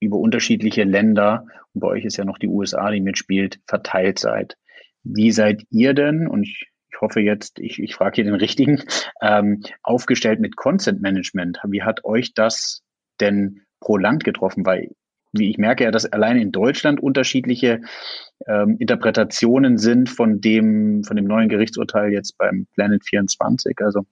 [0.00, 4.56] über unterschiedliche Länder, und bei euch ist ja noch die USA, die mitspielt, verteilt seid.
[5.02, 8.82] Wie seid ihr denn, und ich, ich hoffe jetzt, ich, ich frage hier den richtigen,
[9.22, 11.60] ähm, aufgestellt mit Content Management?
[11.68, 12.82] Wie hat euch das
[13.20, 14.64] denn pro Land getroffen?
[14.66, 14.90] Weil
[15.32, 17.82] wie ich merke ja, dass allein in Deutschland unterschiedliche
[18.46, 23.76] ähm, Interpretationen sind von dem, von dem neuen Gerichtsurteil jetzt beim Planet 24.
[23.80, 24.06] Also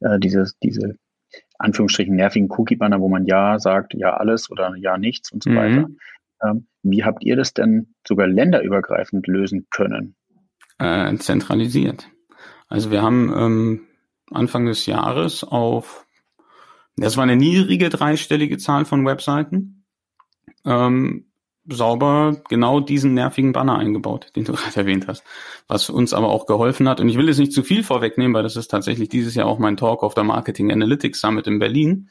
[0.00, 0.96] äh, diese, diese
[1.58, 5.56] Anführungsstrichen nervigen Cookie-Banner, wo man ja sagt, ja alles oder ja nichts und so mhm.
[5.56, 5.88] weiter.
[6.42, 10.16] Ähm, wie habt ihr das denn sogar länderübergreifend lösen können?
[10.78, 12.10] Äh, zentralisiert.
[12.68, 13.80] Also wir haben ähm,
[14.30, 16.03] Anfang des Jahres auf,
[16.96, 19.84] das war eine niedrige dreistellige Zahl von Webseiten,
[20.64, 21.26] ähm,
[21.66, 25.24] sauber genau diesen nervigen Banner eingebaut, den du gerade erwähnt hast,
[25.66, 27.00] was uns aber auch geholfen hat.
[27.00, 29.58] Und ich will jetzt nicht zu viel vorwegnehmen, weil das ist tatsächlich dieses Jahr auch
[29.58, 32.08] mein Talk auf der Marketing Analytics Summit in Berlin.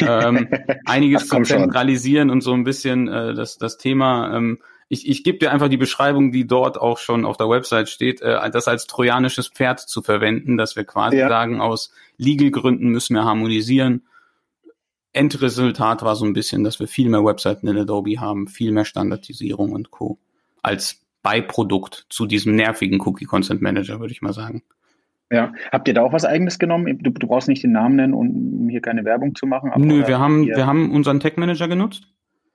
[0.00, 0.48] ähm,
[0.84, 2.30] einiges zu zentralisieren schon.
[2.30, 4.36] und so ein bisschen äh, das, das Thema.
[4.36, 7.88] Ähm, ich, ich gebe dir einfach die Beschreibung, die dort auch schon auf der Website
[7.88, 11.28] steht, äh, das als trojanisches Pferd zu verwenden, dass wir quasi ja.
[11.28, 14.02] sagen, aus Legal-Gründen müssen wir harmonisieren
[15.12, 18.84] Endresultat war so ein bisschen, dass wir viel mehr Webseiten in Adobe haben, viel mehr
[18.84, 20.18] Standardisierung und Co.
[20.62, 24.62] als Beiprodukt zu diesem nervigen Cookie Content Manager, würde ich mal sagen.
[25.32, 26.98] Ja, habt ihr da auch was eigenes genommen?
[27.02, 29.70] Du, du brauchst nicht den Namen nennen, um hier keine Werbung zu machen.
[29.76, 32.08] Nö, wir haben, wir haben unseren Tech Manager genutzt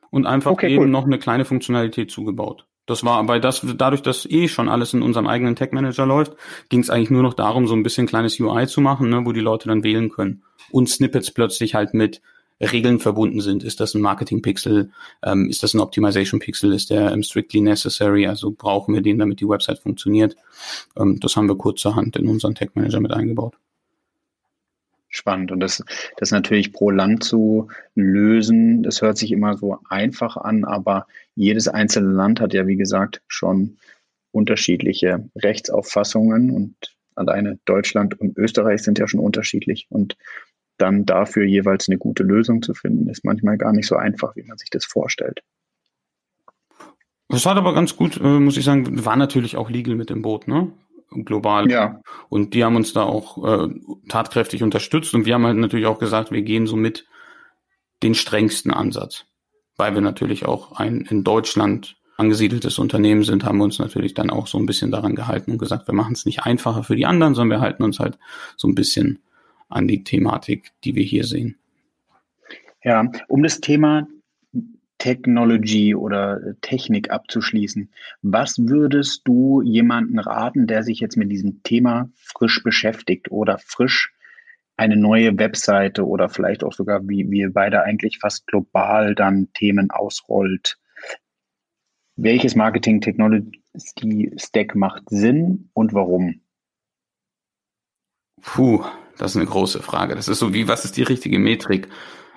[0.09, 0.89] und einfach okay, eben cool.
[0.89, 2.65] noch eine kleine Funktionalität zugebaut.
[2.85, 6.35] Das war, weil das, dadurch, dass eh schon alles in unserem eigenen Tech Manager läuft,
[6.69, 9.31] ging es eigentlich nur noch darum, so ein bisschen kleines UI zu machen, ne, wo
[9.31, 10.43] die Leute dann wählen können.
[10.69, 12.21] Und Snippets plötzlich halt mit
[12.61, 13.63] Regeln verbunden sind.
[13.63, 14.91] Ist das ein Marketing-Pixel?
[15.23, 16.73] Ähm, ist das ein Optimization-Pixel?
[16.73, 18.27] Ist der ähm, strictly necessary?
[18.27, 20.35] Also brauchen wir den, damit die Website funktioniert?
[20.97, 23.55] Ähm, das haben wir kurzerhand in unseren Tech Manager mit eingebaut.
[25.09, 25.51] Spannend.
[25.51, 25.83] Und das,
[26.17, 31.67] das natürlich pro Land zu lösen, das hört sich immer so einfach an, aber jedes
[31.67, 33.77] einzelne Land hat ja, wie gesagt, schon
[34.31, 36.75] unterschiedliche Rechtsauffassungen und
[37.15, 39.87] alleine Deutschland und Österreich sind ja schon unterschiedlich.
[39.89, 40.17] Und
[40.77, 44.43] dann dafür jeweils eine gute Lösung zu finden, ist manchmal gar nicht so einfach, wie
[44.43, 45.41] man sich das vorstellt.
[47.29, 50.21] Das hat aber ganz gut, äh, muss ich sagen, war natürlich auch legal mit dem
[50.21, 50.71] Boot, ne?
[51.09, 51.69] Global.
[51.69, 52.01] Ja.
[52.29, 53.69] Und die haben uns da auch äh,
[54.09, 57.07] tatkräftig unterstützt und wir haben halt natürlich auch gesagt, wir gehen so mit
[58.03, 59.25] den strengsten Ansatz.
[59.77, 64.29] Weil wir natürlich auch ein in Deutschland angesiedeltes Unternehmen sind, haben wir uns natürlich dann
[64.29, 67.05] auch so ein bisschen daran gehalten und gesagt, wir machen es nicht einfacher für die
[67.05, 68.17] anderen, sondern wir halten uns halt
[68.55, 69.19] so ein bisschen
[69.75, 71.57] an die Thematik, die wir hier sehen.
[72.83, 74.07] Ja, um das Thema
[74.99, 82.09] Technology oder Technik abzuschließen, was würdest du jemanden raten, der sich jetzt mit diesem Thema
[82.15, 84.13] frisch beschäftigt oder frisch
[84.77, 89.91] eine neue Webseite oder vielleicht auch sogar, wie wir beide eigentlich fast global dann Themen
[89.91, 90.77] ausrollt?
[92.15, 93.61] Welches Marketing Technology
[94.37, 96.39] Stack macht Sinn und warum?
[98.41, 98.85] Puh,
[99.17, 100.15] das ist eine große Frage.
[100.15, 101.89] Das ist so wie, was ist die richtige Metrik?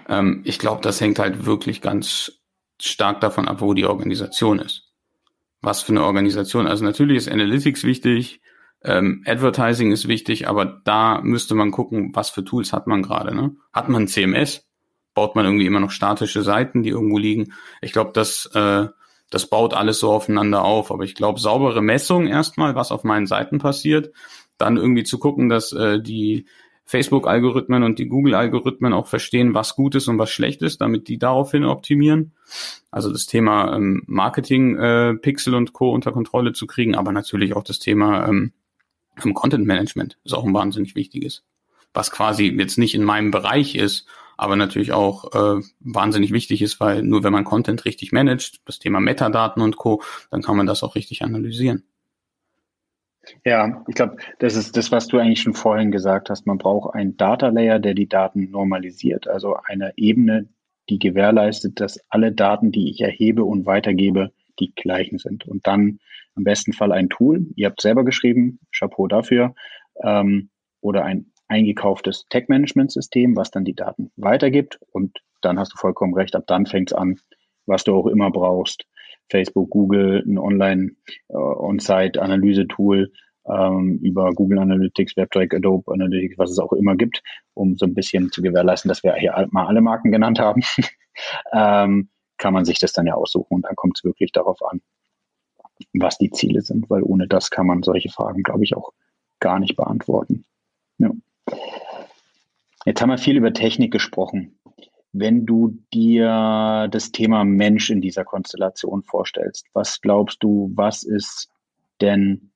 [0.08, 2.40] Ähm, ich glaube, das hängt halt wirklich ganz
[2.80, 4.92] stark davon ab, wo die Organisation ist.
[5.60, 6.66] Was für eine Organisation.
[6.66, 8.40] Also natürlich ist Analytics wichtig,
[8.82, 13.34] ähm, Advertising ist wichtig, aber da müsste man gucken, was für Tools hat man gerade.
[13.34, 13.56] Ne?
[13.72, 14.66] Hat man ein CMS?
[15.14, 17.52] Baut man irgendwie immer noch statische Seiten, die irgendwo liegen?
[17.82, 18.86] Ich glaube, das, äh,
[19.30, 20.92] das baut alles so aufeinander auf.
[20.92, 24.12] Aber ich glaube, saubere Messung erstmal, was auf meinen Seiten passiert,
[24.58, 26.46] dann irgendwie zu gucken, dass äh, die
[26.88, 31.18] Facebook-Algorithmen und die Google-Algorithmen auch verstehen, was gut ist und was schlecht ist, damit die
[31.18, 32.32] daraufhin optimieren.
[32.90, 35.92] Also das Thema ähm, Marketing, äh, Pixel und Co.
[35.92, 38.52] unter Kontrolle zu kriegen, aber natürlich auch das Thema ähm,
[39.34, 41.44] Content Management ist auch ein wahnsinnig wichtiges.
[41.92, 44.06] Was quasi jetzt nicht in meinem Bereich ist,
[44.38, 48.78] aber natürlich auch äh, wahnsinnig wichtig ist, weil nur wenn man Content richtig managt, das
[48.78, 51.84] Thema Metadaten und Co., dann kann man das auch richtig analysieren.
[53.44, 56.46] Ja, ich glaube, das ist das, was du eigentlich schon vorhin gesagt hast.
[56.46, 60.48] Man braucht einen Data Layer, der die Daten normalisiert, also eine Ebene,
[60.88, 65.46] die gewährleistet, dass alle Daten, die ich erhebe und weitergebe, die gleichen sind.
[65.46, 65.98] Und dann
[66.34, 67.46] am besten Fall ein Tool.
[67.56, 69.54] Ihr habt selber geschrieben, Chapeau dafür.
[70.02, 74.78] Ähm, oder ein eingekauftes Tech-Management-System, was dann die Daten weitergibt.
[74.92, 77.18] Und dann hast du vollkommen recht, ab dann fängt es an,
[77.66, 78.84] was du auch immer brauchst.
[79.30, 83.12] Facebook, Google, ein Online-On-Site-Analyse-Tool
[83.48, 87.22] ähm, über Google Analytics, WebTrack, Adobe Analytics, was es auch immer gibt,
[87.54, 90.62] um so ein bisschen zu gewährleisten, dass wir hier mal alle Marken genannt haben,
[91.52, 94.80] ähm, kann man sich das dann ja aussuchen und dann kommt es wirklich darauf an,
[95.94, 98.92] was die Ziele sind, weil ohne das kann man solche Fragen, glaube ich, auch
[99.40, 100.44] gar nicht beantworten.
[100.98, 101.10] Ja.
[102.84, 104.58] Jetzt haben wir viel über Technik gesprochen.
[105.12, 111.48] Wenn du dir das Thema Mensch in dieser Konstellation vorstellst, was glaubst du, was ist
[112.00, 112.50] denn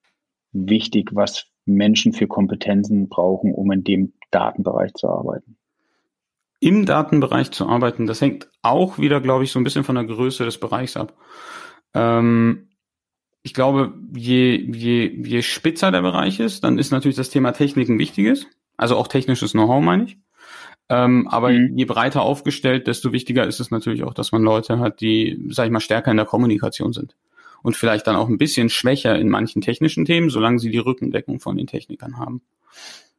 [0.52, 5.56] wichtig, was Menschen für Kompetenzen brauchen, um in dem Datenbereich zu arbeiten?
[6.60, 10.04] Im Datenbereich zu arbeiten, das hängt auch wieder, glaube ich, so ein bisschen von der
[10.04, 11.16] Größe des Bereichs ab.
[11.94, 12.68] Ähm,
[13.42, 17.88] ich glaube, je, je, je spitzer der Bereich ist, dann ist natürlich das Thema Technik
[17.88, 18.46] ein wichtiges.
[18.76, 20.18] Also auch technisches Know-how, meine ich.
[20.92, 21.74] Ähm, aber mhm.
[21.74, 25.64] je breiter aufgestellt, desto wichtiger ist es natürlich auch, dass man Leute hat, die, sag
[25.64, 27.16] ich mal, stärker in der Kommunikation sind.
[27.62, 31.40] Und vielleicht dann auch ein bisschen schwächer in manchen technischen Themen, solange sie die Rückendeckung
[31.40, 32.42] von den Technikern haben.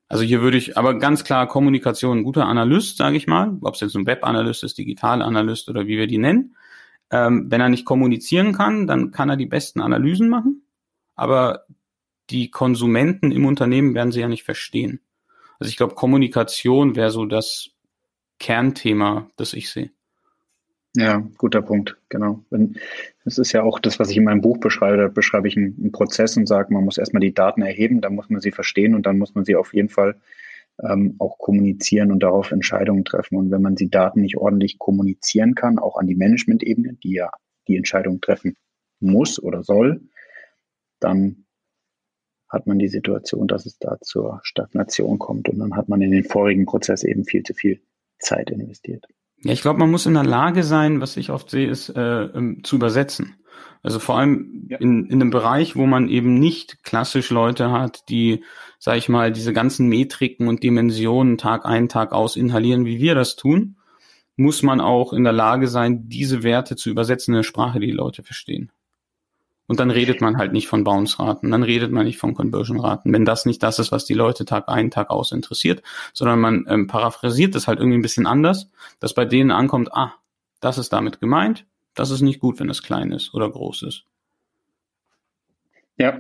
[0.07, 3.73] Also hier würde ich aber ganz klar Kommunikation, ein guter Analyst, sage ich mal, ob
[3.73, 6.55] es jetzt ein Web-Analyst ist, Digital-Analyst oder wie wir die nennen.
[7.09, 10.67] Ähm, wenn er nicht kommunizieren kann, dann kann er die besten Analysen machen,
[11.15, 11.63] aber
[12.29, 14.99] die Konsumenten im Unternehmen werden sie ja nicht verstehen.
[15.63, 17.69] Also ich glaube, Kommunikation wäre so das
[18.37, 19.91] Kernthema, das ich sehe.
[20.93, 22.43] Ja, guter Punkt, genau.
[23.23, 24.97] Das ist ja auch das, was ich in meinem Buch beschreibe.
[24.97, 28.13] Da beschreibe ich einen, einen Prozess und sage, man muss erstmal die Daten erheben, dann
[28.13, 30.19] muss man sie verstehen und dann muss man sie auf jeden Fall
[30.83, 33.37] ähm, auch kommunizieren und darauf Entscheidungen treffen.
[33.37, 37.31] Und wenn man die Daten nicht ordentlich kommunizieren kann, auch an die Management-Ebene, die ja
[37.69, 38.57] die Entscheidung treffen
[38.99, 40.01] muss oder soll,
[40.99, 41.42] dann
[42.53, 46.11] hat man die Situation, dass es da zur Stagnation kommt und dann hat man in
[46.11, 47.81] den vorigen Prozess eben viel zu viel
[48.19, 49.05] Zeit investiert.
[49.43, 52.23] Ja, ich glaube, man muss in der Lage sein, was ich oft sehe, ist äh,
[52.25, 53.35] ähm, zu übersetzen.
[53.81, 54.77] Also vor allem ja.
[54.77, 58.43] in, in einem Bereich, wo man eben nicht klassisch Leute hat, die,
[58.79, 63.15] sag ich mal, diese ganzen Metriken und Dimensionen Tag ein, Tag aus inhalieren, wie wir
[63.15, 63.75] das tun,
[64.37, 67.87] muss man auch in der Lage sein, diese Werte zu übersetzen in eine Sprache, die
[67.87, 68.71] die Leute verstehen.
[69.67, 73.23] Und dann redet man halt nicht von Bounce-Raten, dann redet man nicht von Conversion-Raten, wenn
[73.23, 75.81] das nicht das ist, was die Leute Tag ein, Tag aus interessiert,
[76.13, 80.13] sondern man ähm, paraphrasiert das halt irgendwie ein bisschen anders, dass bei denen ankommt, ah,
[80.59, 84.05] das ist damit gemeint, das ist nicht gut, wenn es klein ist oder groß ist.
[85.97, 86.19] Ja,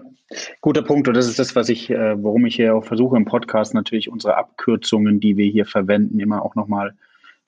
[0.61, 1.07] guter Punkt.
[1.07, 4.09] Und das ist das, was ich, äh, warum ich hier auch versuche im Podcast natürlich
[4.09, 6.95] unsere Abkürzungen, die wir hier verwenden, immer auch nochmal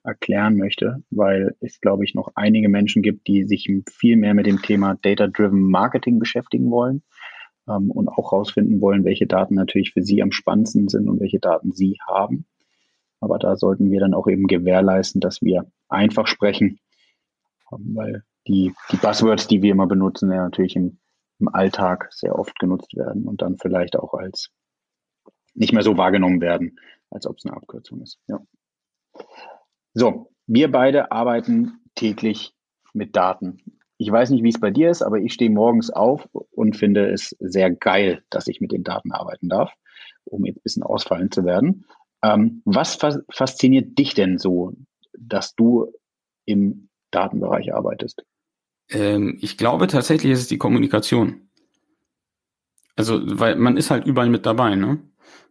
[0.06, 4.46] erklären möchte, weil es, glaube ich, noch einige Menschen gibt, die sich viel mehr mit
[4.46, 7.02] dem Thema Data-Driven Marketing beschäftigen wollen
[7.68, 11.40] ähm, und auch herausfinden wollen, welche Daten natürlich für sie am spannendsten sind und welche
[11.40, 12.46] Daten sie haben.
[13.20, 16.78] Aber da sollten wir dann auch eben gewährleisten, dass wir einfach sprechen
[17.70, 20.98] weil die, die Buzzwords, die wir immer benutzen, ja natürlich im,
[21.38, 24.50] im Alltag sehr oft genutzt werden und dann vielleicht auch als
[25.54, 26.78] nicht mehr so wahrgenommen werden,
[27.10, 28.18] als ob es eine Abkürzung ist.
[28.28, 28.40] Ja.
[29.98, 32.52] So, wir beide arbeiten täglich
[32.92, 33.62] mit Daten.
[33.96, 37.10] Ich weiß nicht, wie es bei dir ist, aber ich stehe morgens auf und finde
[37.10, 39.72] es sehr geil, dass ich mit den Daten arbeiten darf,
[40.24, 41.86] um jetzt ein bisschen ausfallen zu werden.
[42.22, 42.98] Ähm, was
[43.30, 44.74] fasziniert dich denn so,
[45.18, 45.90] dass du
[46.44, 48.22] im Datenbereich arbeitest?
[48.90, 51.48] Ähm, ich glaube tatsächlich ist es die Kommunikation.
[52.96, 55.00] Also, weil man ist halt überall mit dabei, ne?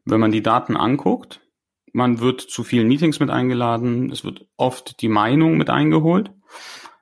[0.05, 1.41] Wenn man die Daten anguckt,
[1.95, 6.29] man wird zu vielen Meetings mit eingeladen, es wird oft die Meinung mit eingeholt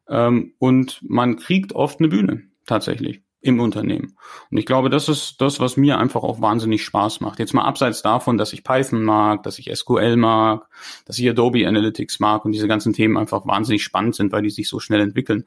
[0.08, 4.16] ähm, und man kriegt oft eine Bühne tatsächlich im Unternehmen.
[4.52, 7.40] Und ich glaube, das ist das, was mir einfach auch wahnsinnig Spaß macht.
[7.40, 10.70] Jetzt mal abseits davon, dass ich Python mag, dass ich SQL mag,
[11.06, 14.52] dass ich Adobe Analytics mag und diese ganzen Themen einfach wahnsinnig spannend sind, weil die
[14.52, 15.46] sich so schnell entwickeln.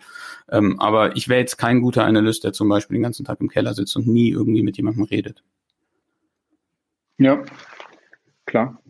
[0.51, 3.49] Ähm, aber ich wäre jetzt kein guter Analyst, der zum Beispiel den ganzen Tag im
[3.49, 5.45] Keller sitzt und nie irgendwie mit jemandem redet.
[7.19, 7.43] Ja,
[8.45, 8.83] klar.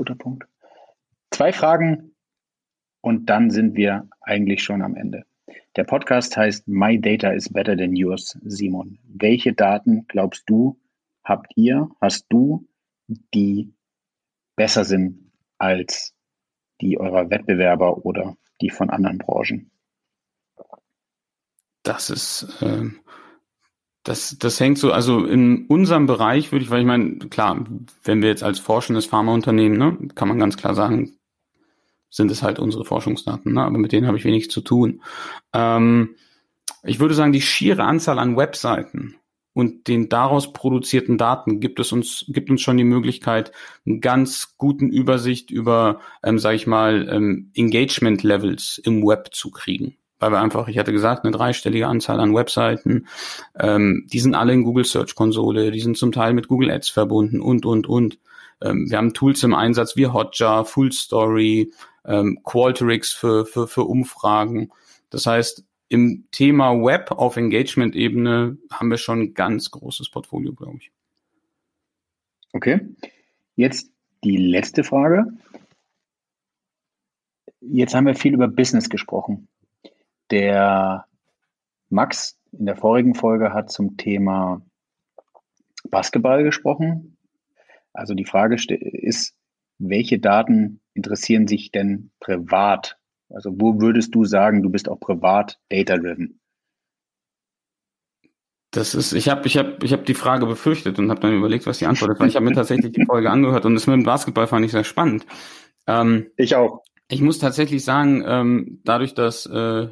[0.00, 0.48] Guter Punkt.
[1.30, 2.14] Zwei Fragen
[3.02, 5.26] und dann sind wir eigentlich schon am Ende.
[5.76, 8.98] Der Podcast heißt My Data is Better Than Yours, Simon.
[9.04, 10.80] Welche Daten glaubst du,
[11.22, 12.66] habt ihr, hast du,
[13.34, 13.74] die
[14.56, 16.14] besser sind als
[16.80, 19.70] die eurer Wettbewerber oder die von anderen Branchen?
[21.82, 22.88] Das ist, äh,
[24.02, 27.64] das, das hängt so, also in unserem Bereich würde ich, weil ich meine, klar,
[28.04, 31.18] wenn wir jetzt als forschendes Pharmaunternehmen, ne, kann man ganz klar sagen,
[32.08, 33.62] sind es halt unsere Forschungsdaten, ne?
[33.62, 35.02] aber mit denen habe ich wenig zu tun.
[35.52, 36.16] Ähm,
[36.82, 39.16] ich würde sagen, die schiere Anzahl an Webseiten
[39.52, 43.52] und den daraus produzierten Daten gibt es uns, gibt uns schon die Möglichkeit,
[43.86, 49.96] einen ganz guten Übersicht über, ähm, sage ich mal, ähm, Engagement-Levels im Web zu kriegen.
[50.20, 53.08] Weil wir einfach, ich hatte gesagt, eine dreistellige Anzahl an Webseiten,
[53.58, 56.90] ähm, die sind alle in Google Search Konsole, die sind zum Teil mit Google Ads
[56.90, 58.18] verbunden und, und, und.
[58.62, 61.72] Ähm, wir haben Tools im Einsatz wie Hotjar, Full Story,
[62.04, 64.70] ähm, Qualtrics für, für, für Umfragen.
[65.08, 70.78] Das heißt, im Thema Web auf Engagement-Ebene haben wir schon ein ganz großes Portfolio, glaube
[70.78, 70.92] ich.
[72.52, 72.80] Okay.
[73.56, 73.90] Jetzt
[74.22, 75.26] die letzte Frage.
[77.60, 79.48] Jetzt haben wir viel über Business gesprochen.
[80.30, 81.06] Der
[81.88, 84.62] Max in der vorigen Folge hat zum Thema
[85.90, 87.16] Basketball gesprochen.
[87.92, 89.34] Also die Frage ist,
[89.78, 92.98] welche Daten interessieren sich denn privat?
[93.28, 96.40] Also wo würdest du sagen, du bist auch privat data-driven?
[98.72, 101.66] Das ist, ich habe ich hab, ich hab die Frage befürchtet und habe dann überlegt,
[101.66, 103.94] was die Antwort ist, weil ich habe mir tatsächlich die Folge angehört und das mit
[103.94, 105.26] dem Basketball fand ich sehr spannend.
[105.88, 106.84] Ähm, ich auch.
[107.08, 109.88] Ich muss tatsächlich sagen, ähm, dadurch, dass äh,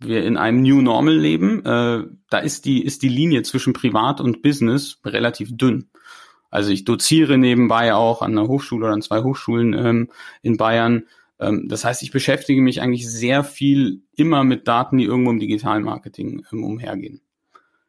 [0.00, 4.20] wir in einem New Normal leben, äh, da ist die, ist die Linie zwischen Privat
[4.20, 5.90] und Business relativ dünn.
[6.50, 10.10] Also ich doziere nebenbei auch an einer Hochschule oder an zwei Hochschulen ähm,
[10.42, 11.04] in Bayern.
[11.38, 15.40] Ähm, das heißt, ich beschäftige mich eigentlich sehr viel immer mit Daten, die irgendwo im
[15.40, 17.20] Digitalmarketing ähm, umhergehen.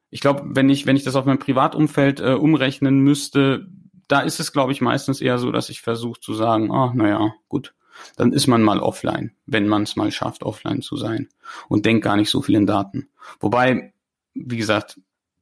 [0.10, 3.68] Ich glaube, wenn ich, wenn ich das auf mein Privatumfeld äh, umrechnen müsste,
[4.08, 7.34] da ist es, glaube ich, meistens eher so, dass ich versuche zu sagen, ah, naja,
[7.48, 7.76] gut,
[8.16, 11.30] dann ist man mal offline, wenn man es mal schafft, offline zu sein
[11.68, 13.10] und denkt gar nicht so viel in Daten.
[13.40, 13.94] Wobei,
[14.34, 15.00] wie gesagt,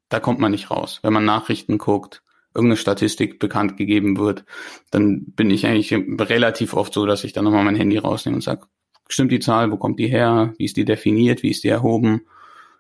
[0.10, 0.99] da kommt man nicht raus.
[1.03, 4.45] Wenn man Nachrichten guckt, irgendeine Statistik bekannt gegeben wird,
[4.89, 8.41] dann bin ich eigentlich relativ oft so, dass ich dann nochmal mein Handy rausnehme und
[8.41, 8.68] sage,
[9.08, 12.22] stimmt die Zahl, wo kommt die her, wie ist die definiert, wie ist die erhoben?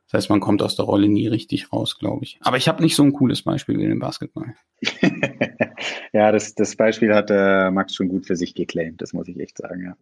[0.07, 2.39] Das heißt, man kommt aus der Rolle nie richtig raus, glaube ich.
[2.41, 4.55] Aber ich habe nicht so ein cooles Beispiel wie den Basketball.
[6.13, 9.37] ja, das, das Beispiel hat äh, Max schon gut für sich geclaimt, das muss ich
[9.39, 9.97] echt sagen, ja.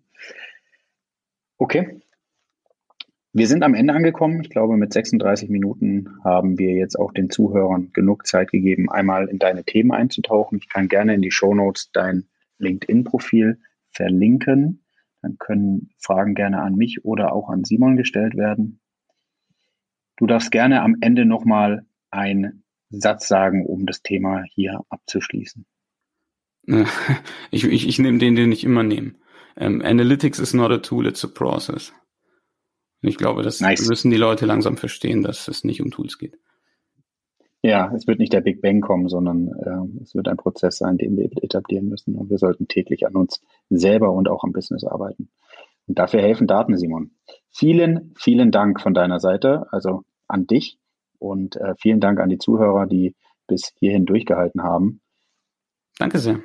[1.58, 2.01] Okay.
[3.34, 4.39] Wir sind am Ende angekommen.
[4.41, 9.28] Ich glaube, mit 36 Minuten haben wir jetzt auch den Zuhörern genug Zeit gegeben, einmal
[9.28, 10.58] in deine Themen einzutauchen.
[10.58, 12.28] Ich kann gerne in die Show Notes dein
[12.60, 14.86] LinkedIn-Profil verlinken.
[15.22, 18.80] Dann können Fragen gerne an mich oder auch an Simon gestellt werden.
[20.18, 25.66] Du darfst gerne am Ende nochmal einen Satz sagen, um das Thema hier abzuschließen.
[27.51, 29.13] Ich, ich, ich nehme den, den ich immer nehme.
[29.55, 31.93] Um, Analytics is not a tool, it's a process.
[33.01, 33.88] Und ich glaube, das nice.
[33.88, 36.38] müssen die Leute langsam verstehen, dass es nicht um Tools geht.
[37.61, 40.97] Ja, es wird nicht der Big Bang kommen, sondern äh, es wird ein Prozess sein,
[40.97, 42.16] den wir etablieren müssen.
[42.16, 45.30] Und wir sollten täglich an uns selber und auch am Business arbeiten.
[45.88, 47.12] Und dafür helfen Daten, Simon.
[47.52, 50.78] Vielen, vielen Dank von deiner Seite, also an dich.
[51.20, 53.16] Und äh, vielen Dank an die Zuhörer, die
[53.48, 55.02] bis hierhin durchgehalten haben.
[55.98, 56.40] Danke sehr.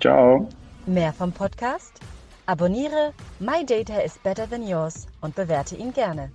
[0.00, 0.48] Ciao.
[0.86, 2.00] Mehr vom Podcast?
[2.46, 6.30] Abonniere My Data is Better Than Yours und bewerte ihn gerne.